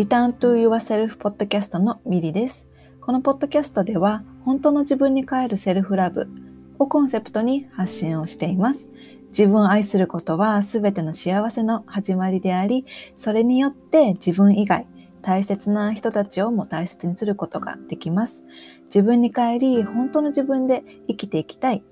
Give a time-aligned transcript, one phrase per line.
[0.00, 2.66] Return to Yourself Podcast のミリです。
[3.02, 6.26] このポッドキャストでは、本当の自分に帰るセルフラブ
[6.78, 8.88] をコンセプトに発信をしています。
[9.28, 14.86] 自分を愛することは全ての幸せの始まりであり、それによって自分以外、
[15.20, 18.42] 大切な人たちをも大切にすることができます。
[18.86, 21.82] 自分に帰り、本当の自分で生きていきたい、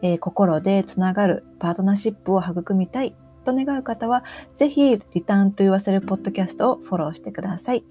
[0.00, 3.14] えー、心でつながるパートナーシップを育みたい
[3.52, 4.24] と願う方は、
[4.56, 7.84] ぜひ、リターンと言わせるポッドキャストをフォローしてください。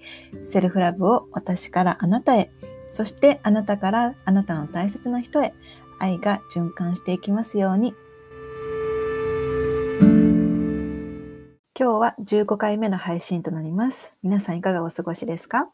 [0.44, 2.50] セルフラブを私からあなたへ、
[2.90, 5.54] そしてあなたからあなたの大切な人へ、
[5.98, 7.94] 愛が循環していきますように。
[11.78, 14.12] 今日は15回目の配信となります。
[14.22, 15.68] 皆さんいかがお過ごしですか？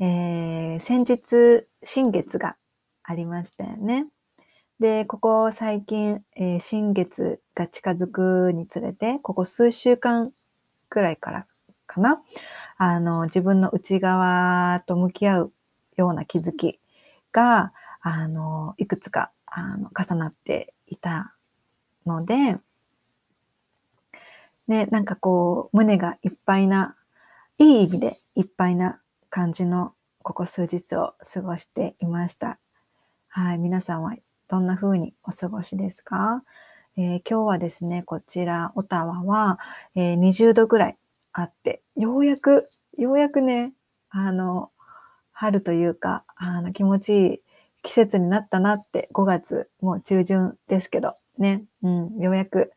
[0.00, 2.56] えー、先日、新月が
[3.02, 4.06] ありましたよね。
[4.80, 10.32] で、ここ最近、えー、新月が近づくにつれて、ここ数週間
[10.88, 11.46] くらいから
[11.88, 12.22] かな、
[12.76, 15.52] あの、自分の内側と向き合う
[15.96, 16.78] ような気づき
[17.32, 21.34] が、あの、いくつか、あの、重なっていた
[22.06, 22.58] ので、
[24.68, 26.94] ね、なんかこう、胸がいっぱいな、
[27.58, 32.60] いい意味でいっぱいな感じのここ数日を過ごしていました。
[33.26, 34.14] はい、皆さんは
[34.48, 36.42] どんな風にお過ごしですか、
[36.96, 39.58] えー、今日はですね、こちら、オタワは、
[39.94, 40.96] えー、20度ぐらい
[41.34, 42.64] あって、ようやく、
[42.96, 43.74] ようやくね、
[44.08, 44.70] あの、
[45.32, 47.40] 春というか、あの、気持ちいい
[47.82, 52.72] 季節になったなって、5月、もう中旬ですけど、ね、うん、ようやく、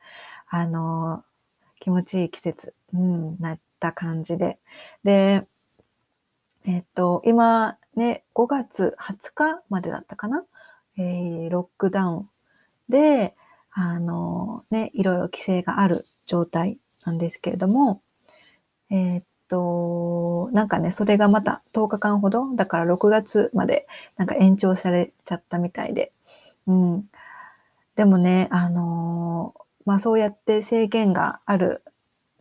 [0.50, 1.23] あの、
[1.80, 4.59] 気持ちいい季節、うん、なった感じで。
[5.06, 5.47] で、
[6.66, 10.44] えっと、今ね、5月20日までだったかな？
[10.97, 12.30] えー、ロックダウン
[12.90, 13.35] で、
[13.72, 18.02] あのね、いろいろ規制がある状態なんですけれども、
[18.90, 23.88] えー、っと、なんかね、それがまた10日間ほど、だから6月まで
[24.18, 26.12] なんか延長されちゃったみたいで、
[26.68, 27.09] うん。
[27.96, 29.53] でもね、あの
[29.85, 31.84] まあそうやって制限がある、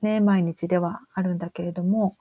[0.03, 2.13] ね、毎日ではあるんだけれども、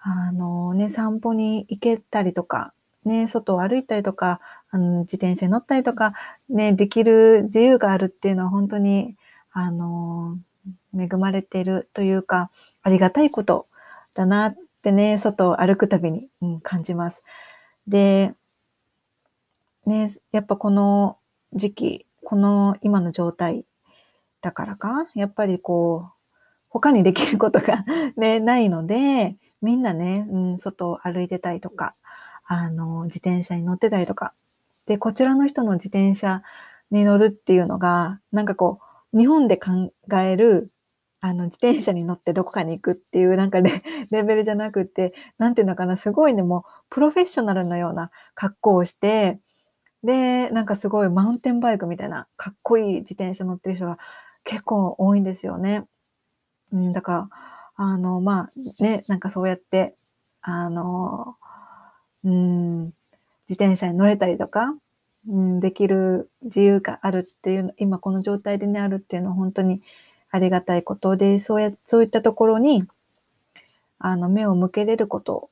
[0.00, 2.72] あのね、散歩に行けたりとか、
[3.06, 4.40] ね、外を歩いたりとか、
[4.70, 6.12] あの自転車に乗ったりとか、
[6.48, 9.16] ね、できる自由があるっていうのは本当に、
[9.52, 10.36] あの、
[10.94, 12.50] 恵まれているというか、
[12.82, 13.66] ありがたいこと
[14.14, 17.22] だなってね、外を歩くたびに、うん、感じます。
[17.86, 18.34] で、
[19.86, 21.16] ね、やっぱこの
[21.52, 23.64] 時期、この今の状態
[24.40, 26.15] だからか、やっぱりこう、
[26.76, 27.84] 他にできることが
[28.16, 31.94] ね、ないので、みんなね、うん、外を歩いてたりとか、
[32.44, 34.34] あの、自転車に乗ってたりとか。
[34.86, 36.42] で、こちらの人の自転車
[36.90, 38.80] に乗るっていうのが、なんかこ
[39.12, 40.68] う、日本で考える、
[41.20, 43.82] あの、自転車に乗ってどこかに行くっていうなんかレ
[44.12, 49.40] レベルじゃなくて、なんていうのかな、すごいね、もう、プロフェッショナルのような格好をして、
[50.04, 53.98] で、なんかすごいマウンテンバイクみたいなかっこいい自転車乗ってる人が
[54.44, 55.86] 結構多いんですよね。
[56.76, 57.28] うん、だから、
[57.76, 59.96] あの、まあ、ね、なんかそうやって、
[60.42, 61.36] あの、
[62.22, 62.84] うん、
[63.48, 64.74] 自転車に乗れたりとか、
[65.28, 69.80] うん、できる自由があるっていう、今この状態でね、あるっていうのは本当に
[70.30, 72.84] ありがたいことで、そうや、そういったところに、
[73.98, 75.48] あの、目を向けれること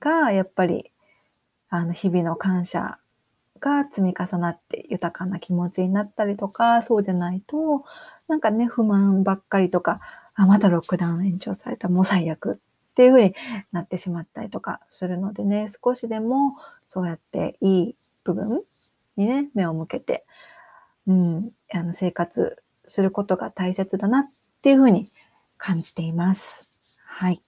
[0.00, 0.90] が、やっぱり、
[1.68, 2.98] あの、日々の感謝
[3.60, 7.84] が積み重なって豊かな気持ちになったりとか、そうじゃないと、
[8.28, 10.00] なんかね、不満ばっかりとか、
[10.34, 13.34] あ、またロックダウン延長された、もう最悪っていうふうに
[13.72, 16.56] なってしまったりとかするのでね、少しでも
[16.86, 18.62] そうやっていい部分
[19.16, 20.24] にね、目を向けて、
[21.06, 24.24] うん、あの生活することが大切だなっ
[24.62, 25.06] ていうふうに
[25.58, 27.00] 感じています。
[27.06, 27.40] はい。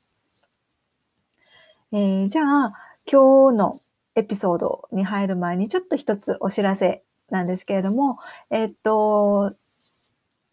[1.92, 2.72] えー、じゃあ、
[3.10, 3.72] 今日の
[4.16, 8.18] エピソードに入る前にちょっと一つお知らせなんですけれども、
[8.50, 9.54] えっと、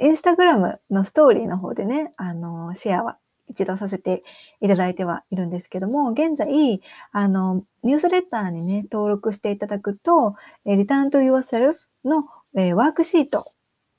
[0.04, 3.18] インスタグラムのストーリーの方でね、あの、シェアは
[3.48, 4.24] 一度させて
[4.60, 6.82] いただいてはいるんですけども、現在、
[7.14, 10.36] あの、ニュースレッターにね、登録していただくと、
[10.66, 13.46] Return to Yourself の、えー、ワークシート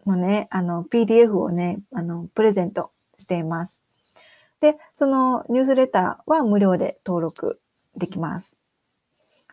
[0.05, 3.83] のね、あの、PDF をね、あの、プレゼントしています。
[4.61, 7.63] で、そのニュースレターは無料で登録
[7.97, 8.59] できます。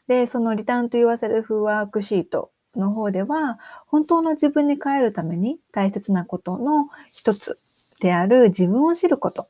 [0.07, 7.57] で、その Return to Yourself ワークシートの方では、本当の自分に変えるために大切なことの一つ
[7.99, 9.47] である自分を知ること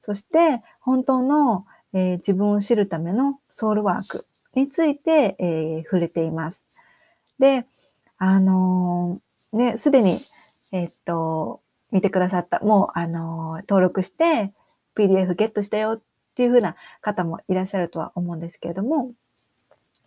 [0.00, 4.24] そして、本当の、えー、自分を知るためのソウルワーク
[4.54, 6.64] について、えー、触れています。
[7.38, 7.66] で、
[8.18, 10.16] あのー、ね、すでに、
[10.72, 14.52] えっと、見てくださった、もう、あの登録して
[14.94, 19.10] PDF ゲットしたよってっていう風な方もいらっしゃるとは思うんですけれども、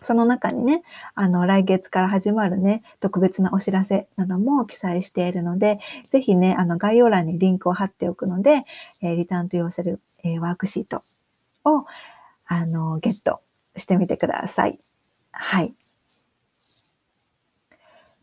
[0.04, 0.84] その中にね、
[1.16, 8.64] あの、来月から始まるね、特別なお知らせなども記載しているので、ぜひね、あの、概要欄にリンクを貼っておくので、
[9.02, 11.04] えー、リターンと要する、えー、ワークシート
[11.66, 11.86] を、
[12.46, 13.40] あの、ゲット
[13.78, 14.80] してみてください。
[15.32, 15.74] はい。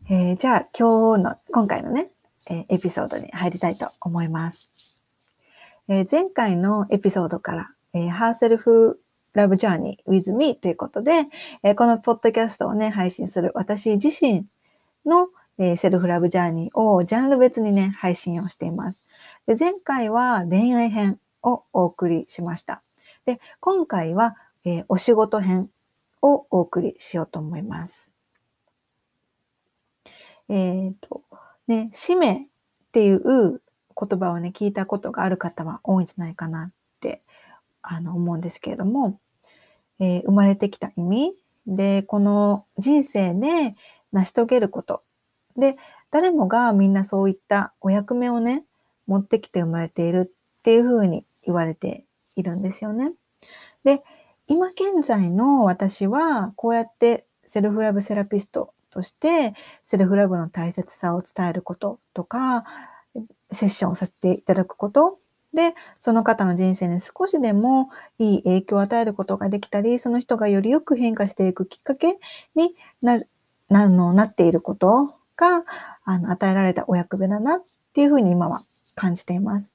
[0.09, 2.07] えー、じゃあ、今日の、今回のね、
[2.49, 5.03] えエピソードに入りたいと思います。
[5.87, 8.99] え前回のエピソードから、え、ハーセルフ
[9.33, 11.25] ラブジャーニー with me ということで、
[11.63, 14.45] えこのポッドキャストをね、配信する私自身
[15.05, 19.07] の、えセルフラブジャーニーをジャンル別にね、配信をしています。
[19.45, 22.81] で前回は恋愛編をお送りしました。
[23.25, 24.35] で、今回は、
[24.65, 25.69] えお仕事編
[26.21, 28.11] をお送りしようと思います。
[30.49, 31.23] えっ、と、
[31.67, 33.61] ね、使命っていう
[33.97, 36.71] 言葉をね、聞いたことがある方は多いんじゃないかな
[37.81, 39.19] あの思うんですけれども、
[39.99, 41.33] えー、生まれてきた意味
[41.67, 43.75] で、この人生で
[44.11, 45.03] 成し遂げること。
[45.57, 45.75] で、
[46.11, 48.65] 誰もがみんなそういったお役目をね、
[49.07, 52.05] 持ってきて生まれているっていうふうに言われて
[52.35, 53.13] いるんですよね。
[53.83, 54.03] で、
[54.47, 59.53] 今現在の私はこうやってセルフラブセラピストとして
[59.85, 62.65] セルフラブの大切さを伝えることとか、
[63.51, 65.19] セッションをさせていただくこと
[65.53, 67.89] で、その方の人生に少しでも
[68.19, 72.17] いい影響を与えることができたり、その人がよりよく変化していくきっかけ
[72.55, 73.29] になる
[73.69, 75.63] なのなっていることが
[76.03, 77.59] あの与えられたお役目だなっ
[77.93, 78.61] ていうふうに今は
[78.95, 79.73] 感じています。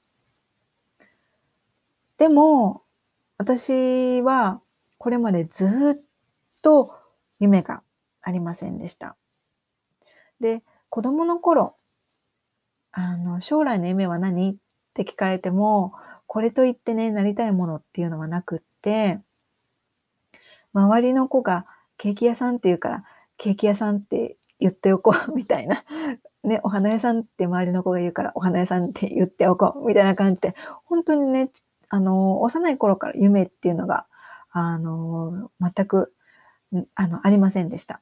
[2.17, 2.81] でも、
[3.37, 4.61] 私は
[4.97, 6.87] これまでずっと
[7.39, 7.83] 夢が
[8.21, 9.15] ありませんでした。
[10.39, 11.75] で、子供の頃、
[12.91, 14.59] あの、将来の夢は何
[15.01, 15.93] って聞かれても、
[16.25, 19.19] これといってね、なりたいものっていうのはなくって、
[20.73, 21.65] 周りの子が
[21.97, 23.03] ケーキ屋さんって言うから、
[23.37, 25.83] ケーキ屋さんって言っておこう みたいな。
[26.43, 30.55] ね、お花屋さんって周りの子が言うから、お花屋さんって言っておこうみたいな感じで、
[30.85, 31.51] 本当にね、
[31.89, 34.07] あの、幼い頃から夢っていうのが、
[34.51, 36.13] あの、全く、
[36.95, 38.01] あの、ありませんでした。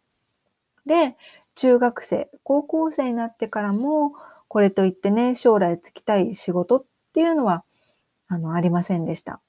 [0.86, 1.18] で、
[1.56, 4.14] 中学生、高校生になってからも、
[4.48, 6.84] これといってね、将来つきたい仕事っ
[7.14, 7.64] ていうのは、
[8.28, 9.42] あの、ありませんでした。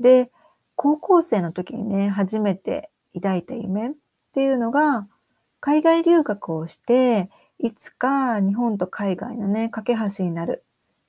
[0.00, 0.30] で、
[0.76, 3.90] 高校生の時にね、初めて抱いた夢っ
[4.32, 5.06] ていうのが、
[5.60, 10.64] 海外留学をして、いつか日本と海外のね、架け橋になる、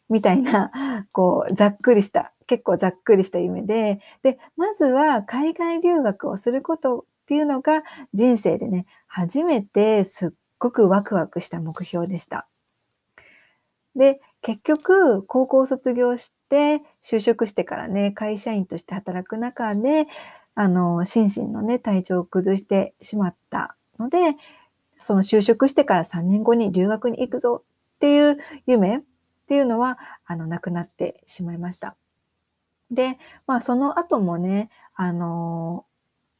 [0.09, 0.71] みたいな、
[1.11, 7.83] こう、ざっくりした、結構ざっくりした夢で、で、まずは海外留学をすることっていうのが
[8.13, 12.47] 人生でね、初めてすっごくワクワクした目標でした。
[13.95, 20.07] で、結局、高校卒業して、就職してからね、会社員として働く中で、
[20.55, 24.35] あの、心身のね、体調を崩してしまったので、
[24.99, 29.01] その就職してから3年後に留学に行くぞっていう夢っ
[29.47, 31.95] ていうのは、あの、なくなってしまいました。
[32.91, 33.17] で、
[33.47, 35.85] まあ、その後もね、あの、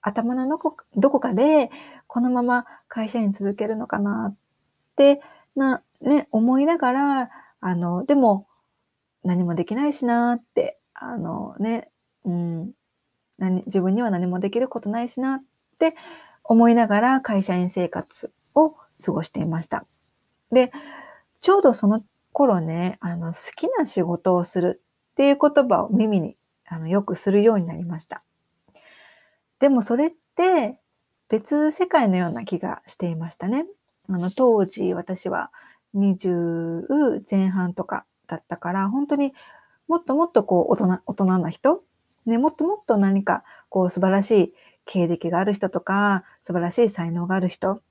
[0.02, 0.48] 頭の
[0.96, 1.70] どこかで、
[2.08, 4.36] このまま会社員続けるのかなっ
[4.96, 5.22] て、
[5.56, 7.30] な、ね、思いながら、
[7.66, 8.46] あの、でも、
[9.24, 11.90] 何もできないしなって、あのね、
[12.26, 12.72] うん、
[13.38, 15.44] 何、自分には何もできることないしなっ
[15.80, 15.94] て
[16.44, 18.72] 思いながら会社員生活を
[19.06, 19.86] 過ごしていました。
[20.52, 20.74] で、
[21.40, 22.04] ちょうどその
[22.34, 26.36] 頃ね、あの、好きな仕事をするっていう言葉を耳に
[26.68, 28.26] あのよくするようになりました。
[29.60, 30.74] でもそれって
[31.30, 33.66] 別世界のような気がしていましたね。
[34.10, 35.52] あの当時私は
[35.96, 39.34] 20前半とかだったから、本当に
[39.88, 41.82] もっともっとこう大人、大人な人、
[42.26, 44.54] ね、もっともっと何かこう素晴らしい
[44.86, 47.82] 経歴がある人とか、素晴らしい才能がある人、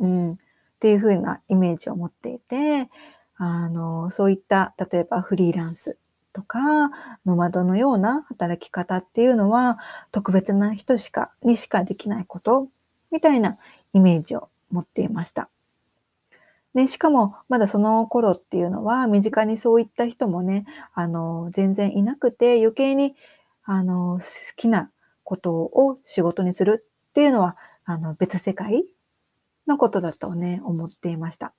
[0.00, 0.36] うん、っ
[0.80, 2.88] ていう風なイメージを持っていて、
[3.36, 5.98] あの、そういった、例えばフリーランス
[6.32, 6.90] とか、
[7.24, 9.78] ノマドのような働き方っていうのは、
[10.12, 12.68] 特別な人しか、にしかできないこと、
[13.10, 13.56] みたいな
[13.92, 15.48] イメージを持っていました。
[16.78, 23.16] ね、しかも、まだその頃っていうのは、身近にそういった人もね、あの、全然いなくて、余計に、
[23.64, 24.24] あの、好
[24.56, 24.88] きな
[25.24, 28.84] ことを仕事にするっていうのは、あの、別世界
[29.66, 31.52] のことだとね、思っていました。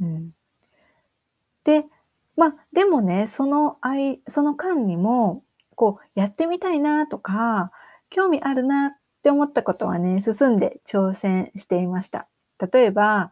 [0.00, 0.30] うん。
[1.64, 1.84] で、
[2.36, 5.42] まあ、でもね、そのい、その間にも、
[5.74, 7.72] こう、やってみたいなとか、
[8.08, 8.90] 興味あるなっ
[9.24, 12.28] て思ったことはね、進んで挑戦していました。
[12.72, 13.30] 例えば、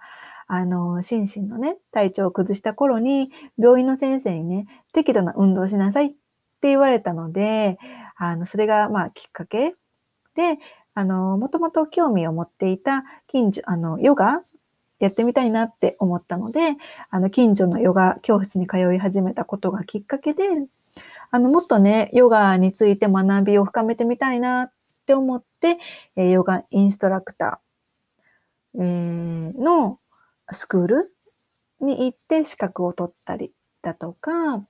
[0.48, 6.16] あの、心身のね、体調を崩した頃に、病院の先生にね、適度な運動しなさいって
[6.68, 7.78] 言われたので、
[8.16, 9.74] あの、それがまあきっかけ。
[10.34, 10.58] で、
[10.94, 14.42] あの、もともと興味を持っていた近所、あの、ヨガ
[14.98, 16.76] やってみたいなって思ったので、
[17.10, 20.44] あの、近所のヨガ教室に通い始めたことがきっかけで、
[21.30, 24.72] あの、もっとね、ヨガについて学びを深めてみたいなっ
[25.06, 25.78] て思って、
[26.22, 27.65] ヨガインストラクター、
[28.78, 29.98] えー、の
[30.52, 30.96] スクール
[31.80, 33.52] に行って資格を取ったり
[33.82, 34.60] だとか、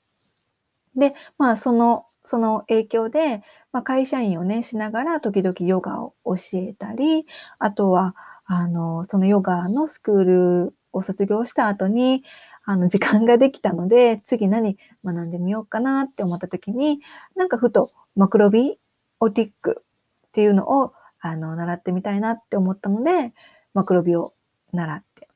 [0.97, 7.27] で、まあ、その、その影響で、まあ、会社員をね、しながら時々ヨガを教えたり、
[7.59, 12.25] あとは、あの、そのヨガのスクールを卒業した後に、
[12.65, 17.01] あの、時間ができたので、次何学んでみようかなって思った時に、
[17.37, 18.79] なんかふとマクロビ
[19.21, 19.85] オティック
[20.29, 23.35] っていうのを、あの、習ってみたいなって思ったので、
[23.77, 24.33] マクロビを
[24.73, 25.29] 習って。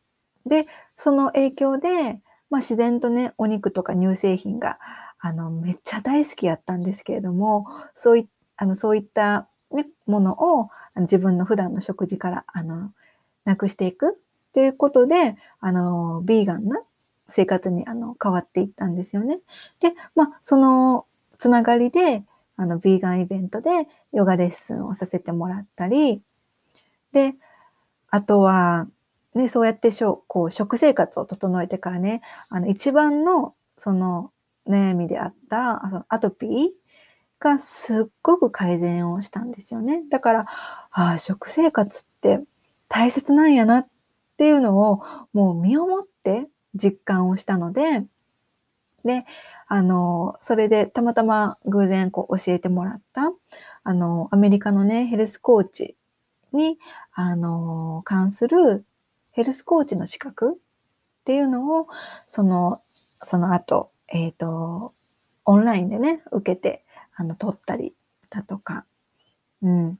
[0.46, 0.66] で、
[0.96, 4.78] その影響で、まあ自然とね、お肉とか乳製品が、
[5.18, 12.92] あの、めっちゃ大好きやったんですけれども、そういあのそういった、ね、ものを自分の普段の食事から、あの、
[13.44, 14.12] なくしていくっ
[14.54, 16.80] ていうことで、あの、ビーガンな
[17.28, 19.38] 生活にあの変わっていったんですよね。
[19.80, 21.04] で、まあ、その
[21.36, 22.24] つながりで、
[22.56, 26.22] あの、ビーガンイベントでヨガレッスンをさせてもらったり、
[27.12, 27.34] で、
[28.10, 28.86] あとは、
[29.34, 34.32] ね、そうやってしょこう食生活を整えてからね、あの、一番の、その、
[34.68, 36.68] 悩みであったアトピー
[37.40, 40.02] がすっごく改善をしたんですよね。
[40.10, 40.40] だから、
[40.90, 42.40] ああ、食生活って
[42.88, 43.86] 大切なんやなっ
[44.36, 45.02] ていうのを
[45.32, 48.04] もう身をもって実感をしたので、
[49.04, 49.24] で、
[49.66, 53.32] あの、それでたまたま偶然こう教えてもらった、
[53.82, 55.96] あの、アメリカのね、ヘルスコーチ
[56.52, 56.78] に、
[57.12, 58.84] あの、関する
[59.32, 60.56] ヘルスコーチの資格っ
[61.24, 61.88] ていうのを、
[62.26, 64.92] その、その後、えっ、ー、と、
[65.44, 67.94] オンラインでね、受けて、あの、取ったり
[68.30, 68.84] だとか、
[69.62, 69.98] うん。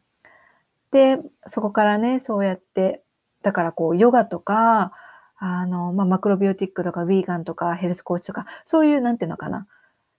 [0.90, 3.02] で、そこからね、そうやって、
[3.42, 4.92] だからこう、ヨガとか、
[5.37, 9.66] あの、まあ、マクロビオティックとか、ヴィーガンとか、ヘルスコーチとか、そういう、なんていうのかな、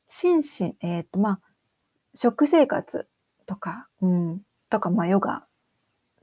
[0.07, 1.39] 心身、えっ、ー、と、まあ、
[2.15, 3.07] 食生活
[3.45, 5.45] とか、うん、とか、まあ、ヨガ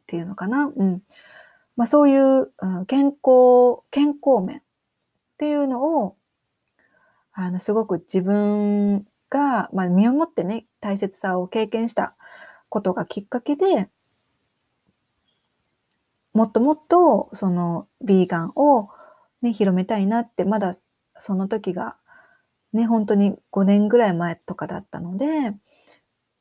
[0.08, 1.02] っていうのかな、うん。
[1.76, 4.62] まあ、そういう、うん、健康、健康面っ
[5.36, 6.16] ていうのを、
[7.34, 12.16] あの、すごく自分が、まあ、身をもってね、大切さを経験した
[12.70, 13.90] ことがきっかけで、
[16.32, 18.88] もっともっと、その、ビーガンを
[19.42, 20.74] ね、広めたいなって、まだ
[21.18, 21.96] その時が、
[22.72, 25.54] ね、本当に5年ぐらい前とかだったので、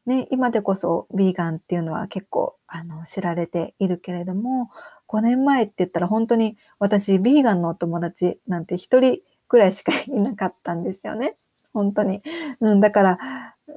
[0.06, 4.70] ね、今でこそビーガンっていうのは結構あの知られているけれども、
[5.08, 11.36] 5年前って言ったら本当に私ビーガンのお友達なんて一人くらいしかいなかったんですよね。
[11.74, 12.22] 本当に。
[12.60, 13.20] うん、だから、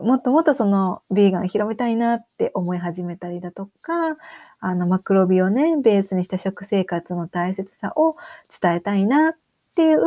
[0.02, 4.16] もっともっとそのビーガン広めたいなって思い始めたりだとか、
[4.60, 8.16] あのマクロビをね、ベースにした食生活の大切さを
[8.60, 9.32] 伝えたいなっ
[9.74, 10.00] ていう、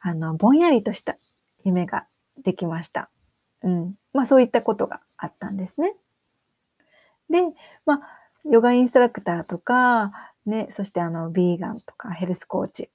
[0.00, 1.16] あの、ぼんやりとした
[1.64, 2.06] 夢が
[2.44, 3.10] できました。
[3.62, 3.94] うん。
[4.12, 5.94] まあそういったことがあったんですね。
[7.30, 7.42] で、
[7.84, 8.00] まあ、
[8.44, 10.12] ヨガインストラクターとか、
[10.46, 12.90] ね、そしてあの、ビーガンとかヘルスコーチ、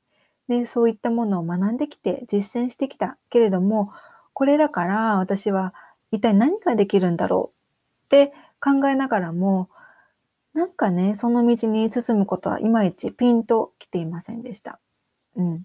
[0.48, 3.94] で、そういったものを学んできて実践してきたけれども、
[4.34, 5.74] これらから私は
[6.12, 7.56] 一体何ができるんだろう
[8.06, 9.70] って考えながらも、
[10.54, 14.80] なんかね、その道に進むことはいまいちピンと来ていませんでした。
[15.38, 15.64] うん。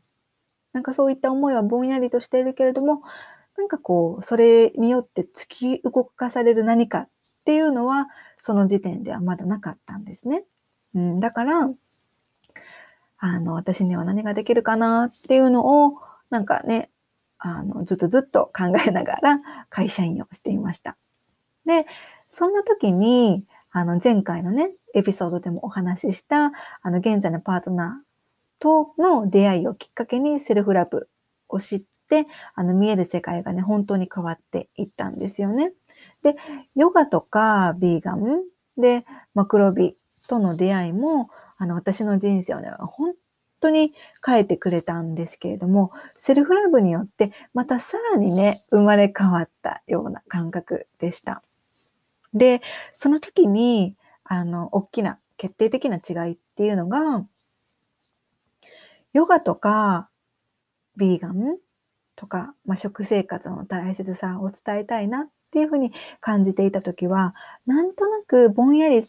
[0.73, 3.03] なんかそういった思いはぼんやりとしているけれども、
[3.57, 7.07] なんかこう、それによって突き動かされる何かっ
[7.45, 8.07] ていうのは、
[8.47, 10.45] その時点ではまだなかったんですね。
[10.95, 11.69] うん、だから、
[13.19, 15.99] あの、私には何ができるかなっていうのを、
[16.31, 16.89] なんかね、
[17.39, 20.97] あの、ずっとずっと考えながら 会社員をしていました。
[21.65, 21.87] で、
[22.31, 31.09] そんな時に、あの、前回のね、エピソードでもお話しした、あの、現在のパートナーとの出会いをきっかけにセルフラブ
[31.49, 35.73] を知って、あの、見える世界がね、本当に変わっていったんですよね。
[36.27, 36.35] で、
[36.75, 38.41] ヨガとかビーガン
[38.77, 39.97] でマクロビ
[40.29, 43.15] との出会いも、あの、私の人生をね、本
[43.61, 51.45] 当に変えてくれたんですけれども、セルフラブによってまたさらにね、生まれ変わったような感覚でした。
[52.35, 52.61] で、
[52.97, 57.25] その時に、あの、大きな決定的な違いっていうのが、
[59.13, 60.11] ヨガとか、
[60.97, 61.57] ビーガン
[62.17, 67.35] とか、まあ、食生活の大切さを伝えたいなっっていうふうに感じていた時は、
[67.65, 69.03] なんとなくぼんやり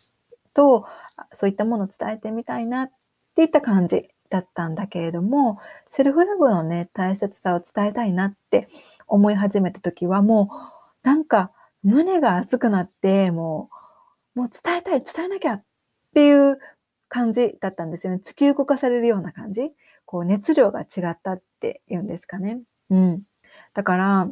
[0.53, 0.85] と
[1.33, 2.91] そういったものを伝えてみたいなっ
[3.35, 8.69] ていった感じだったんだけれども、セルフラブのね、大切さを伝えたいなって
[9.07, 10.49] 思い始めた時はも
[11.03, 11.51] う、なんか
[11.83, 13.69] 胸が熱くなって、も
[14.33, 15.63] う、もう伝えたい、伝えなきゃっ
[16.15, 16.59] ていう
[17.09, 18.21] 感じだったんですよね。
[18.25, 19.71] 突き動かされるような感じ。
[20.05, 22.61] こう熱量が違ったっていうんですかね。
[22.89, 23.23] うん。
[23.73, 24.29] だから、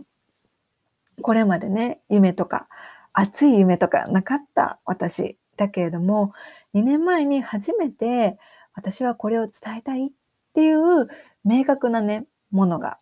[1.21, 2.67] これまでね、夢とか、
[3.13, 6.33] 熱い夢とかなかった私だけれども、
[6.73, 8.37] 2年前に初めて
[8.73, 10.09] 私はこれを伝えたいっ
[10.53, 11.07] ていう
[11.43, 12.97] 明確なね、ものが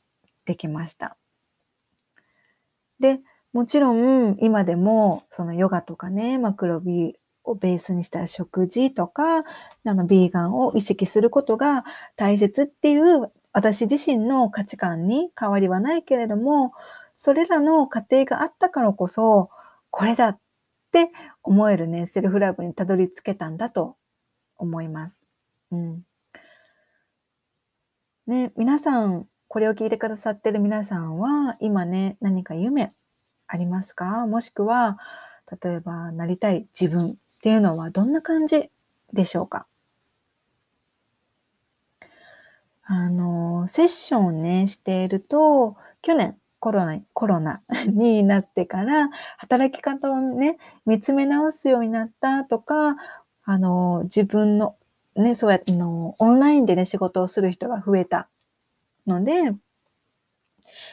[0.45, 1.17] できました。
[2.99, 3.19] で、
[3.53, 9.43] もちろん今でもそのヨガとかね、マクロビをベースにした食事とか、あ
[9.83, 11.83] の、ビーガンを意識することが
[12.15, 16.73] 大切っていう私自身の価値観に変わりはないけれども、
[17.15, 19.49] それらの過程があったからこそ、
[19.89, 20.39] これだっ
[20.91, 21.11] て
[21.43, 23.97] 思えるね、セルフラブにたどり着けたんだと
[24.57, 25.25] 思います。
[25.71, 26.05] うん。
[28.27, 32.87] ね、皆さん、これを聞いてくださってる皆さんは、今ね、何か夢
[33.47, 34.25] ありますか？
[34.25, 34.97] もしくは、
[35.61, 38.71] 例えば、なりたい自分っていうのはどんな感じ
[39.11, 39.67] でしょうか？
[42.83, 52.95] あの、セッションをね、していると、去年、コロナ、コロナ になってから、働き方をね、見つめ直すようになったとか、
[53.43, 54.77] あの、自分の、
[55.17, 58.29] ね、そうやっての、オンラインでね、仕事をする人が増えた
[59.05, 59.53] ので、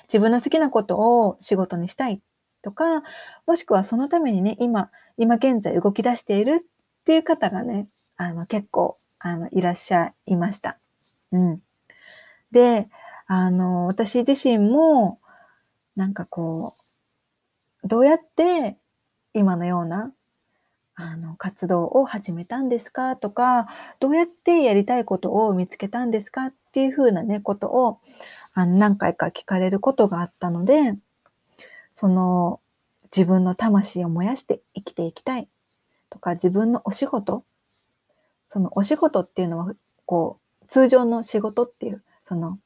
[0.09, 2.21] 自分の好きなことを仕事にしたい
[2.63, 3.05] とか、
[3.47, 7.87] もしくはそのためにね、今、今現在動き出しているっていう方がね、
[8.17, 10.81] あの、結構、あの、いらっしゃいました。
[11.31, 11.63] うん。
[12.51, 12.89] で、
[13.29, 15.20] あの、私自身も、
[16.01, 16.73] なんかこ
[17.85, 18.79] う、どうやって
[19.35, 20.15] 今のような、
[20.95, 23.69] あの、活動を始めたんですかとか、
[24.01, 27.99] どうやってやりたいことを見つけたんですかっていうふうなね、ことを、
[28.55, 30.95] あの、何回か聞かれることがあったので、
[31.93, 32.61] その
[33.15, 35.49] 自分の魂を燃やして生きていきたい
[36.09, 37.45] とか、自分のお仕事、
[38.49, 39.75] そのお仕事っていうのは、
[40.07, 42.57] こう、通常の仕事っていう、その、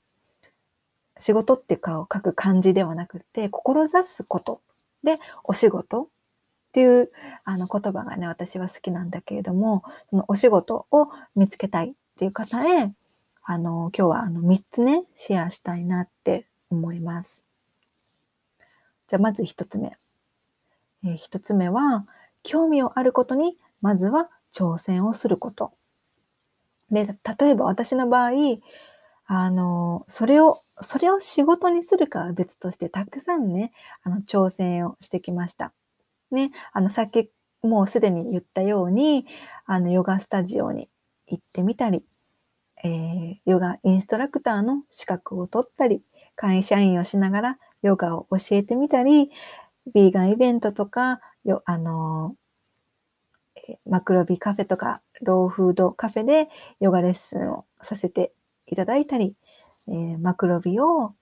[1.19, 4.61] 仕事っていうかを書く漢字ではなくて、志すこと
[5.03, 6.07] でお仕事っ
[6.73, 7.11] ていう
[7.45, 12.89] あの言葉がね、私は好きなんだけれども、そのお仕事を見つけたいっていう方へ、
[13.45, 17.45] あの、今日はあの3つね、シェアしたいなって思います。
[19.09, 19.93] じゃあまず1つ目。
[21.05, 22.05] えー、1つ目は、
[22.43, 25.73] 興味をあることに、まずは挑戦をすること。
[26.91, 28.31] で、例えば私の場合、
[29.27, 35.73] あの、それを、それを仕事にするかは別として、たくさんね、あの、挑戦をしてきました。
[36.31, 37.31] ね、あの、さっき
[37.63, 39.27] もうすでに言ったように、
[39.67, 40.91] あの、ヨガスタジオに
[41.27, 42.05] 行ってみたり、
[42.85, 46.03] えー、ヨガインストラクターの資格を取ったり、
[46.37, 49.31] 会社員をしながらヨガを教えてみたり、
[49.95, 52.37] ビーガンイベントとか、よあの
[53.87, 56.49] マクロビカフェとか、ローフードカフェで
[56.81, 58.33] ヨガレッスンをさせて
[58.67, 59.37] いただいたり、
[59.89, 61.13] えー、マクロビを、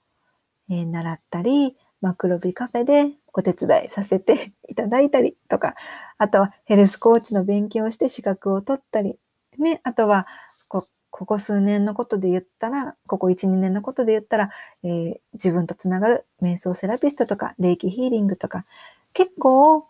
[0.70, 5.74] えー、習ったり、マクロビカフェでお手伝いさせて いただいたりとか、
[6.18, 9.18] あとはヘルスコーチの勉強をして資格を取ったり、
[9.59, 10.26] ね、あとは
[10.68, 14.50] こここ数年のことで言ったら、ここ1、2年のことで言ったら、
[14.83, 18.64] えー、自分とつながる瞑想セラピストとか、霊気ヒーリングとか、
[19.12, 19.87] 結構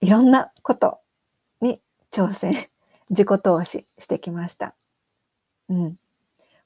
[0.00, 0.98] いろんなこと
[1.60, 1.80] に
[2.10, 2.68] 挑戦、
[3.08, 4.74] 自己投資してきました。
[5.68, 5.96] うん。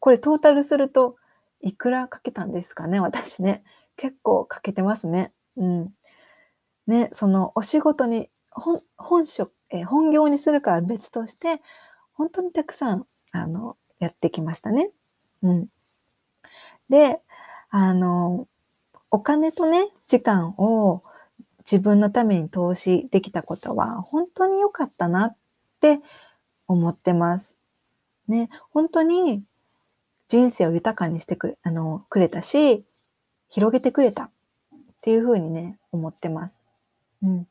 [0.01, 1.17] これトータルすると、
[1.61, 3.65] いくらかけたんですかね、私ね。
[3.97, 5.33] 結構かけてますね。
[5.57, 5.95] うん。
[6.87, 11.61] ね、そのお仕事に、本本職、え、本業にするかは別として、
[12.15, 14.91] 本当にたくさんあの、やってきましたね。
[15.43, 15.69] うん。
[16.89, 17.21] で、
[17.71, 18.47] あの、
[19.11, 21.03] お金とね、時間を
[21.71, 25.37] 自分のために投資できたことは本当に良かったなっ
[25.81, 26.01] て
[26.69, 27.57] 思ってます。
[28.29, 29.43] ね、本当に
[30.29, 32.85] 人生を豊かにしてくれ、あの、くれたし、
[33.49, 34.31] 広げてくれたっ
[35.03, 36.61] ていうふうにね、思ってます。
[37.23, 37.47] うん。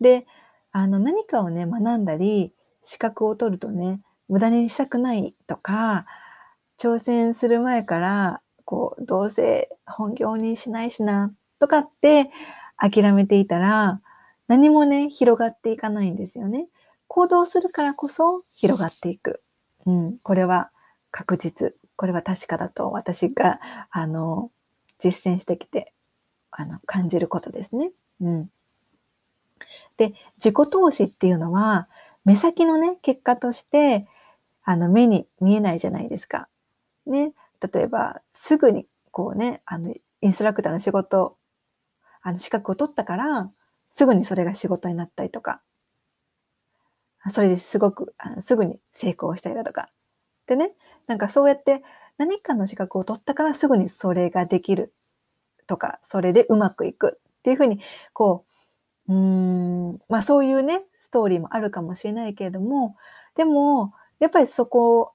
[0.00, 0.26] で、
[0.70, 6.04] あの、何かをね、学んだり、資格を取るとね、無駄にしたくないとか、
[6.78, 12.30] 挑戦する前から、こう、どうせ本業にしないしな、とかって
[12.76, 14.00] 諦めていたら、
[14.48, 16.68] 何もね、広がっていかないんですよね。
[17.08, 19.40] 行動するからこそ広がっていく。
[19.86, 20.70] うん、これは
[21.10, 21.74] 確実。
[21.96, 24.50] これは確かだと私が、あの、
[24.98, 25.92] 実践してきて、
[26.50, 27.92] あの、感じることですね。
[28.20, 28.50] うん。
[29.96, 31.88] で、自己投資っていうのは、
[32.24, 34.06] 目先のね、結果として、
[34.64, 36.48] あの、目に見えないじゃないですか。
[37.06, 37.32] ね。
[37.72, 41.36] 例えば、すぐに、こうね、あの、インストラクターの仕事、
[42.22, 43.50] あの資格を取ったから、
[43.90, 45.60] すぐにそれが仕事になったりとか、
[47.30, 49.90] それですごくあのすぐに成功したりだとか。
[50.46, 50.72] でね、
[51.06, 51.82] なんかそうやって
[52.18, 54.92] 何かの資格を取ったからすぐにそれができる
[55.66, 57.80] とか、それでうまくいくっていうふうに、
[58.12, 58.44] こ
[59.08, 62.96] う、うーん、まあそういうね、ストーリーもあるかもしれないけれども、
[63.36, 65.12] でも、やっぱりそこを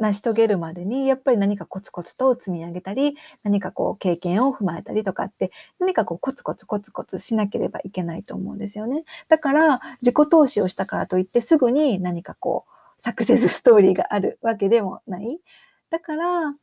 [0.00, 9.04] 成し遂げるまでに、やっぱり何かコツコツと積み上げたり、何かこう経験を踏まえたりとかって、何かこうコツコツコツコツしなければいけないと思うんですよね。
[9.28, 15.40] だから、自己投資をしたからといってすぐに何かこう、サクセスストーリーがあるわけでもない。
[15.90, 16.54] だから、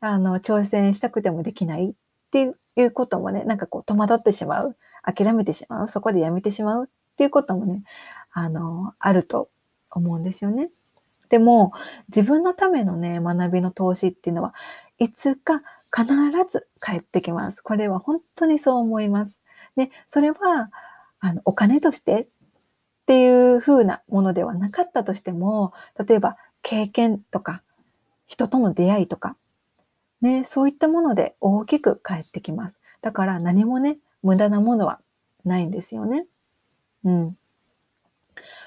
[0.00, 1.92] あの、挑戦したくてもできないっ
[2.30, 7.82] ていうこともね、なんかこう戸惑ってしまう、諦めてしまう、そこでやめてしまうっていうこともね、
[8.32, 9.48] あの、あると
[9.90, 10.70] 思うんですよね。
[11.28, 11.72] でも、
[12.08, 14.54] 自分のためのね、学びの投資っていうのは、
[14.98, 15.60] いつか
[15.94, 16.06] 必
[16.50, 17.60] ず返ってきます。
[17.60, 19.40] これは本当にそう思います。
[19.76, 20.70] で、それは、
[21.20, 22.28] あの、お金として
[23.06, 27.62] っていう風なものではなかったとしても、例えば経験とか、
[28.26, 29.36] 人との出会いとか、
[30.20, 32.76] ね、そういったもので大きく返ってきます。
[33.02, 34.98] だから何もね、無駄なものは
[35.44, 36.26] ないんですよね。
[37.04, 37.36] うん。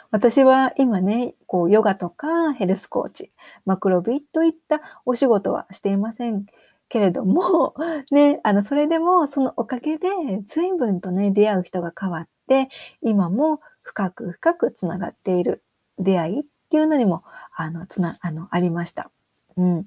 [0.10, 3.34] 私は今ね、こう、ヨガとかヘルスコーチ、
[3.65, 6.45] マクロビといったお仕事はしていません
[6.88, 7.75] けれども、
[8.10, 10.08] ね、あの、それでもそのおかげで
[10.45, 12.69] 随分とね、出会う人が変わって、
[13.02, 15.63] 今も深く深くつながっている
[15.97, 17.23] 出会いっていうのにも、
[17.56, 19.10] あの、つな、あの、ありました。
[19.58, 19.86] うん。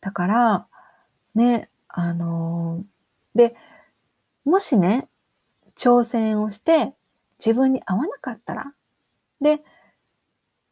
[0.00, 0.66] だから、
[1.36, 3.54] ね、あのー、で、
[4.44, 5.08] もしね、
[5.76, 6.92] 挑戦をして
[7.38, 8.74] 自分に合わなかったら、
[9.40, 9.60] で、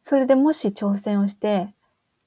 [0.01, 1.73] それでもし挑戦をして、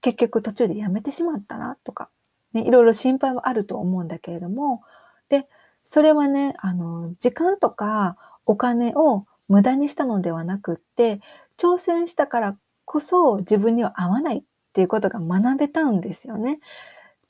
[0.01, 2.09] 結局途中でやめてしまったらとか、
[2.55, 4.83] ね、いろいろ心配はあると思うんだけれども、
[5.29, 5.47] で、
[5.85, 11.21] それはね、あの、時間とかお金を無駄にしたのではなくって、
[11.59, 16.59] 挑戦したからこそ自分には合わないっていうことが学べたんですよね。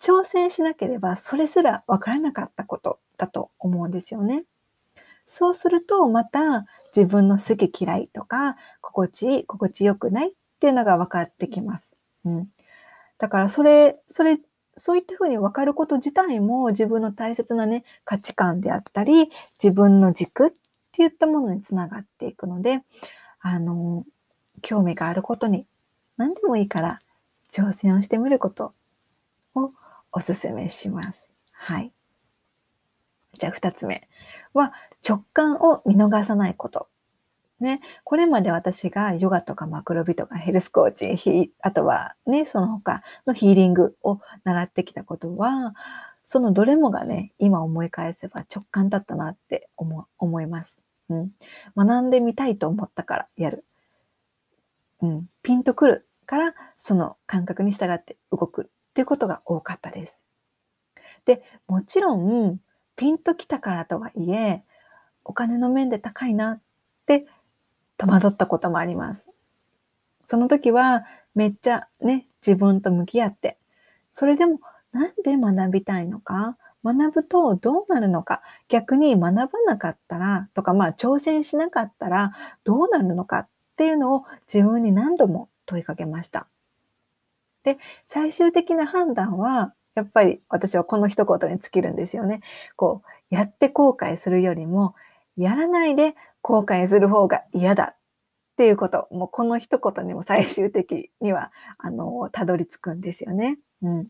[0.00, 4.44] 挑戦しなければそれすらわからなかったことだと思うんですよね。
[5.26, 11.96] そうするとまた自分の好き嫌いとか心地いい、心地よくないっていうのが分かってきます。
[12.24, 12.48] うん。
[13.18, 14.38] だからそれ、それ、
[14.76, 19.28] そういったふうに分かること自体も自分の大切なね、価値観であったり、
[19.62, 20.52] 自分の軸っ
[20.92, 22.82] っていったものにつながっていくので、
[23.40, 24.04] あの、
[24.60, 25.66] 興味があることに
[26.18, 26.98] 何でもいいから
[27.50, 28.74] 挑戦をしてみること
[29.54, 29.70] を
[30.12, 31.28] お勧めします。
[31.52, 31.92] はい。
[33.38, 34.06] じゃあ二つ目
[34.52, 34.74] は
[35.06, 36.88] 直感を見逃さないこと。
[37.60, 45.74] ね、これまで私がヨガとかマクロビとかヘルスコーチ、あとはね、その他のヒーリングを習ってきたことは、
[46.24, 50.81] そのどれもがね、今思い返せば直感だったなって思思います、
[51.12, 51.32] うん。
[51.76, 53.64] 学んでみたいと思ったからやる。
[55.02, 60.22] うん、ピンとくるからその感覚に従って動くっていうことが多かったです。
[61.24, 62.60] で、もちろん、
[62.96, 64.62] ピンときたからとはいえ、
[65.24, 66.60] お金の面で高いなっ
[67.06, 67.26] て
[67.96, 69.30] 戸惑ったこともあります。
[70.24, 73.58] その時はめっちゃね、自分と向き合って、
[74.10, 74.60] それでも
[74.92, 82.32] なんで学びたいのか、学ぶとどうなるのか、逆に学ばなかったらとか、まあ挑戦しなかったら
[82.64, 86.48] どうなるのかっていうのを自分に何度も問いかけました。
[87.62, 92.40] で、最終的な判断はやっぱり私はこの一言に尽きるんですよね。
[92.76, 94.94] こう、やって後悔するよりも、
[95.36, 97.96] やらないで後悔する方が嫌だっ
[98.56, 99.08] ていうこと。
[99.10, 103.58] もうこの一言にも最終的には、あの、たどり着くんですよね。
[103.82, 104.08] うん。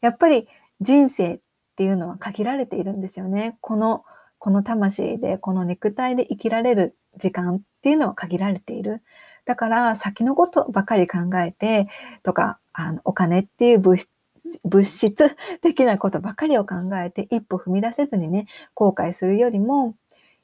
[0.00, 0.48] やっぱり
[0.82, 1.40] 人生っ
[1.76, 3.56] ていうのは限られているんですよね。
[3.60, 4.04] この、
[4.38, 9.02] この魂で、この肉体で生きられる時間っていうのは限られている。
[9.44, 11.88] だから先のことばかり考えて
[12.22, 14.12] とか、あのお金っていう物質
[14.64, 19.94] 物質的なことばかりを考えて一歩踏み出せずにね、後悔するよりも、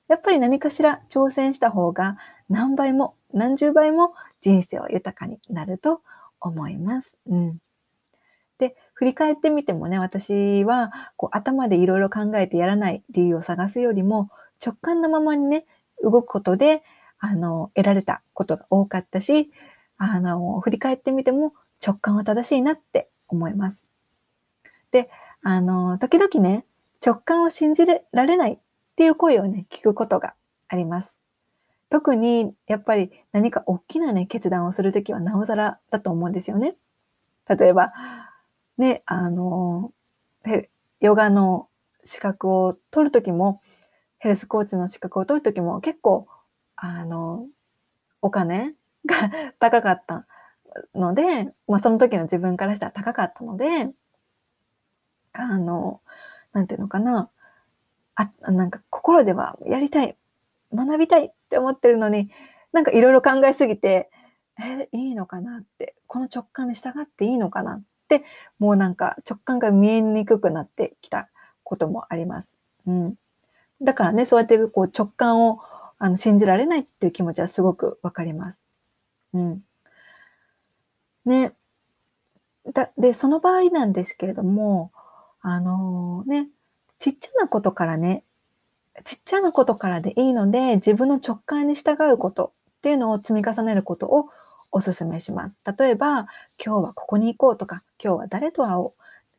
[0.09, 2.16] やっぱり何かしら挑戦した方が
[2.48, 6.01] 何倍も何十倍も人生は豊かになると
[6.40, 7.16] 思います。
[7.27, 7.59] うん。
[8.98, 14.28] 振り返ってみてもね、私はこう頭でいろいろ考えてやらない理由を探すよりも
[14.64, 15.66] 直感のままにね、
[16.02, 16.82] 動くことで、
[17.20, 19.52] あの、得られたことが多かったし、
[19.98, 23.87] あの、振り返ってみても直感は正しいなって思います。
[24.90, 25.08] で、
[25.44, 26.64] あの、時々ね、
[27.00, 28.58] 直感を信じられないっ
[28.96, 30.34] ていう声をね、聞くことが
[30.66, 31.20] あります。
[31.88, 36.74] 特に、やっぱり何か大きなね、決断をするときはなおさらだと思うんですよね。
[37.48, 37.92] 例えば、
[38.78, 39.92] ね、あの、
[41.00, 41.68] ヨガの
[42.04, 43.58] 資格を取るときも、
[44.18, 46.26] ヘルスコーチの資格を取るときも結構、
[46.76, 47.46] あの、
[48.22, 48.74] お金
[49.06, 50.26] が 高かった
[50.94, 53.92] ので、まあその時の自分からしたら高かったので、
[55.32, 56.00] あの、
[56.52, 57.30] なんていうのかな、
[58.16, 60.16] あ、なんか心ではやりたい、
[60.74, 62.30] 学びたいって思ってるのに、
[62.72, 64.10] なんかいろいろ考えすぎて、
[64.60, 67.84] えいいのかなって、この直感に従っていいのかなって、
[68.58, 71.28] もうなんか直感が見えにくくなってきた
[71.64, 72.56] こともあります。
[72.86, 73.14] うん。
[73.82, 75.60] だからね、そうやってこう直感を
[75.98, 78.64] あの信じられないっていう気持ちはすごくわかります。
[79.34, 79.62] うん。
[81.24, 81.52] ね。
[82.72, 84.92] だで、その場合なんですけれども、
[85.40, 86.48] あのー、ね、
[86.98, 88.24] ちっちゃなことからね、
[89.04, 94.26] ちっちゃなことからでいいので、自分の直感に従うことっていうのを積み重ねることを
[94.72, 95.56] お勧めします。
[95.78, 96.26] 例えば、
[96.64, 98.90] 今日はここに行こうとか、今日は誰と会おう、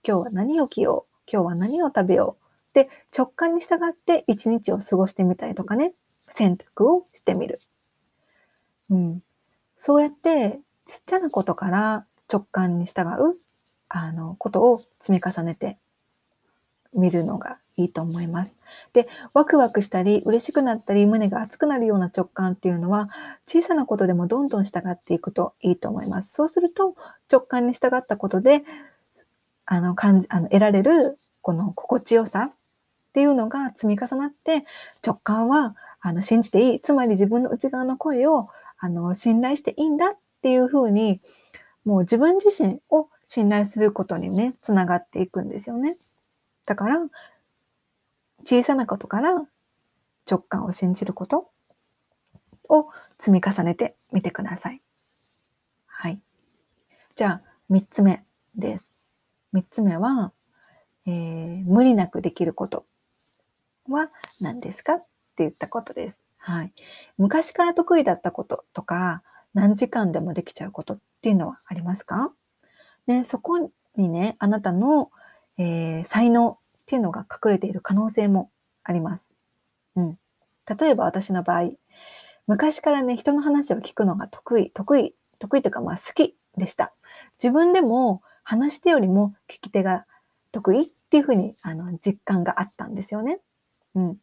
[0.07, 2.73] 今日は何を着よう、今日は何を食べよう。
[2.73, 5.93] で、直感に従って一日を過ごしてみたりとかね、
[6.33, 7.59] 選択をしてみる。
[8.89, 9.23] うん。
[9.77, 13.35] そうやってちっちゃなことから直感に従う
[13.89, 15.77] あのことを積み重ねて
[16.93, 18.57] 見るのがいいと思います。
[18.93, 23.09] で、ワクワクしたり、嬉しくなったり、胸が熱くなるような直感っていうのは、
[23.47, 26.33] 小さなことでもどんどん従っていくといいと思います。
[26.33, 26.95] そうすると、
[27.31, 28.63] 直感に従ったことで、
[29.65, 32.55] あの、感じ、あの、得られる、この心地よさっ
[33.13, 34.63] ていうのが積み重なって、
[35.05, 36.79] 直感は、あの、信じていい。
[36.79, 38.47] つまり自分の内側の声を、
[38.79, 41.21] あの、信頼していいんだっていうふうに、
[41.85, 45.95] もう自分自身を信頼することにね、つながっていくんですよね。
[46.65, 46.99] だから、
[48.49, 49.45] 小さなことから
[50.27, 51.51] 直感を信じること
[52.67, 52.87] を
[53.19, 54.81] 積み重ねてみてください。
[55.85, 56.19] はい。
[57.15, 58.23] じゃあ、三つ目
[58.55, 58.91] です。
[59.51, 60.31] 三つ目は、
[61.05, 62.87] えー、無理なくできること
[63.87, 64.09] は
[64.41, 65.05] 何ですかって
[65.43, 66.19] 言ったことです。
[66.39, 66.73] はい。
[67.19, 69.21] 昔から得意だったこととか、
[69.53, 72.33] 何時間でもできちゃうことっていうのはありますか？
[73.05, 75.11] ね、そこにね、あなたの
[75.61, 76.57] えー、才能
[76.89, 78.49] っていうのが隠れている可能性も
[78.83, 79.31] あります。
[79.95, 80.17] うん。
[80.79, 81.69] 例えば私の場合、
[82.47, 86.91] 昔からね、人の話を聞くのが得意、得意、得意というかまあ好きでした。
[87.33, 90.07] 自分でも話し手よりも聞き手が
[90.51, 93.39] 得意っていうふうにあの実感があったんですよね。
[93.93, 94.17] うん。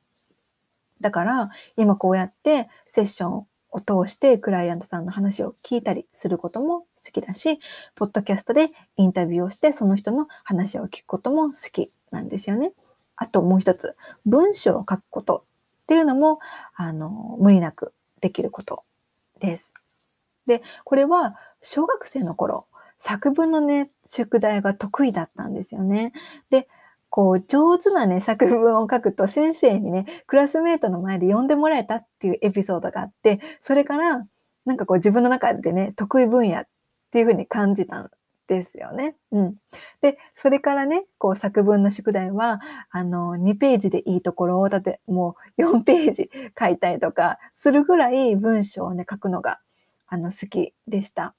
[1.01, 7.61] だから今こうやってセッションを通してクライアントさんの話を聞いたりすることも好きだし、
[7.95, 12.73] ポッドキャストでインタビューをしてその人の話を聞くことも好きなんですよね。
[13.17, 15.45] あともう一つ、文章を書くこと
[15.83, 16.39] っていうのも、
[16.75, 18.83] あの、無理なくできること
[19.41, 19.73] です。
[20.47, 22.67] で、これは小学生の頃、
[22.99, 26.13] 作文のね、宿題が得意だったんですよね。
[26.51, 26.69] で、
[27.09, 34.27] こう、上手なね、作文を書くと先生にね、クラスメートの前で読んでもらえたっていうエピソードがあって、それから、
[34.65, 36.69] なんかこう自分の中でね、得意分野っ
[37.07, 38.11] っていうふうに感じたん
[38.49, 39.17] ですよね。
[39.33, 39.55] うん。
[40.01, 49.61] で、それからね、こう作文の宿題は、あの、2ページでいいところを、だってもう4ページ書いたりとかするぐらい文章をね、書くのが、
[50.07, 51.35] あの、好きでした。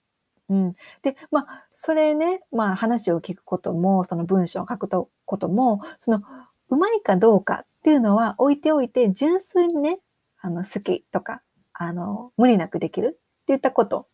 [0.49, 0.73] うん。
[1.01, 6.21] で、まあ、それね、まあ、話を聞くことも、その文章を書くことも、その、
[6.69, 9.99] うまいかどうかっていうのは置いておいて、純粋にね、
[10.39, 11.41] あの、好きとか、
[11.73, 14.07] あの、無理なくできるっていったこと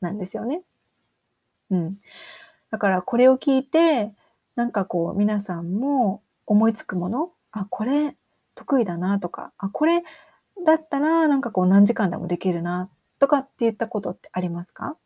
[0.00, 0.62] なんですよね。
[1.70, 1.96] うん。
[2.70, 4.12] だから、これを聞いて、
[4.56, 8.16] なんかこう、皆さんも思いつくもの、あ、これ
[8.54, 10.02] 得意だなとか、あ、これ
[10.64, 14.96] だったら、なんかこう、何時間でもできるなとかって言ったことってありますか？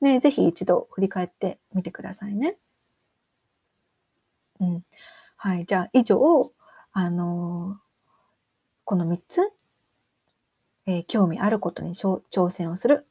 [0.00, 2.56] ね、ぜひ一度振り返ってみてくださいね。
[4.60, 4.84] うん。
[5.36, 5.64] はい。
[5.64, 6.52] じゃあ、以上、
[6.92, 7.78] あのー、
[8.84, 9.40] この3つ、
[10.86, 13.04] えー、興味あることに挑戦をする、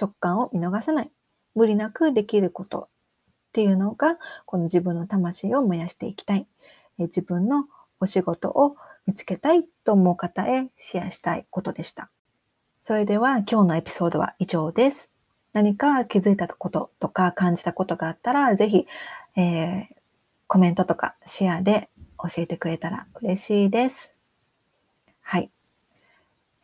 [0.00, 1.10] 直感を見逃さない、
[1.56, 2.88] 無理なくできることっ
[3.52, 6.46] ていうのが、この自分の魂を燃やしていきたい、
[6.98, 7.66] え、自分の
[7.98, 12.10] お仕事を見つけたいと思う方へシェアしたいことでした。
[12.82, 15.10] それでは今日のエピソードは以上です。
[15.52, 18.86] 何か気づいたこととか感じたことがあったら、ぜひ、
[19.36, 19.86] えー、
[20.46, 21.88] コメントとかシェアで
[22.18, 24.14] 教えてくれたら嬉しいです。
[25.22, 25.50] はい。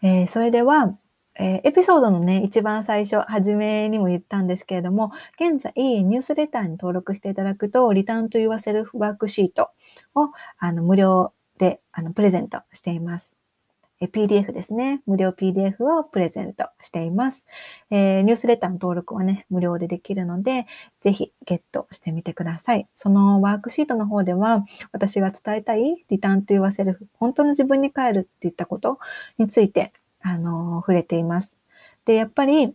[0.03, 0.95] えー、それでは、
[1.39, 9.71] えー、エピソードのね、一番最初、初めにも言ったんですけれども、現在、ニュースレターに登録していただくと、リターンと言わせるワークシート
[10.15, 13.43] を、あの、無料で、あの、プレゼントしています。
[14.03, 15.01] え PDF ですね。
[15.07, 17.47] 無料 PDF をプレゼントしています、
[17.91, 20.67] えー、ニュースレターの登録はね、無料でできるので、
[21.03, 22.89] ぜひゲットしてみてください。
[22.97, 28.99] そのワークシートの方では、私が伝えたいリターンと言わせる、本当の自分に帰るって言ったこと
[29.39, 29.93] について、
[30.23, 31.55] あの、触れています。
[32.05, 32.75] で、やっぱり、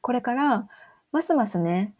[0.00, 0.68] これから、
[1.12, 1.94] ますますね、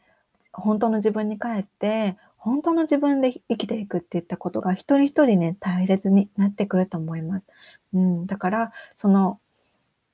[0.53, 7.47] 本当の自分に帰って、本当の自分で生きていくっていったことが一人一人ね、大切になってくると思います。
[7.95, 9.41] うん、だから、その、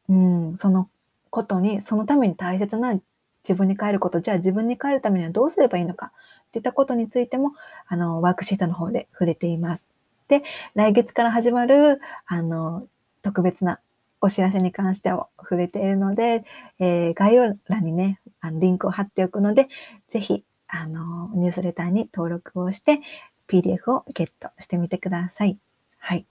[0.08, 0.88] うん、その
[1.30, 2.98] ことに、そのために大切な
[3.42, 6.12] 自分に帰ること、じゃあ自分に帰るためにはどうすればいいのか
[6.48, 7.52] っていったことについても、
[7.86, 9.84] あの、ワークシートの方で触れています。
[10.28, 10.42] で、
[10.74, 12.86] 来月から始まる、あの、
[13.22, 13.80] 特別な
[14.24, 16.44] お知らせに関しては触れているので、
[16.78, 19.68] えー、概要欄にね、あのリンクを貼っておくので、
[20.08, 23.00] ぜひ、あの、ニュースレターに登録をして、
[23.48, 25.58] PDF をゲットしてみてください。
[25.98, 26.24] はい。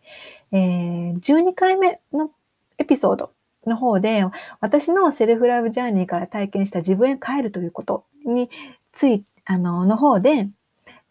[0.52, 2.32] えー、12回目の
[2.80, 3.32] エピソード
[3.68, 4.26] の方で、
[4.60, 8.50] 私のセルフラブジャーニーから体験した自分へ帰るということに
[8.92, 10.50] つい、あの、の方で、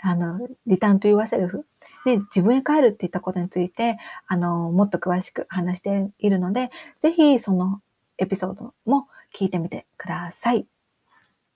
[0.02, 1.66] あの、リターンと言わせる？
[2.04, 7.80] で、自分へ帰るって言ったことについて、あの、もっと詳しく話しているので、ぜひその
[8.18, 10.66] エピソードも聞いてみてください。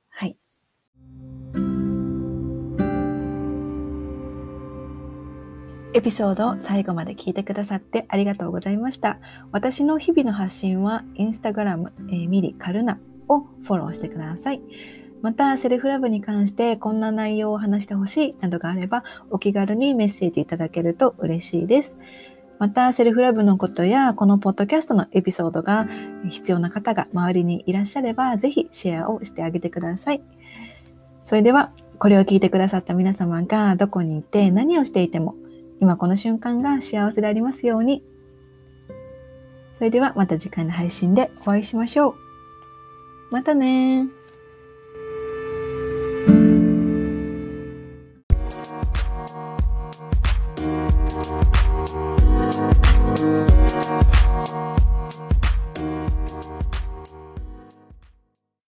[0.09, 0.37] はい。
[5.93, 9.19] エピソードを最後まで聞いてくださってありがとうございました。
[9.51, 14.61] 私の日々の発信はインスタグラム、えー、ミリカルナをフォローしてください。
[15.23, 21.97] また、セルフラブに関してこんな内容を話してほしいなどがあれば、お気軽にメッセージいただけると嬉しいです。
[22.59, 25.87] また、セルフラブのことや、このポッドキャストのエピソードが
[26.31, 30.21] 必要な方が周りにいらっしゃれば、ぜひシェアをしてあげてください。
[31.23, 35.35] それでは、これを聞いてくださった皆様がどこにいて何をしていても、
[35.81, 38.03] 今この瞬間が幸せでありますように。
[39.77, 42.15] それではまた次回の配信でお会いしましょう。
[43.31, 44.07] またね